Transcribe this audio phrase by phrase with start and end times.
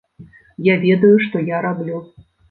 [0.67, 1.99] Я ведаю, што я раблю.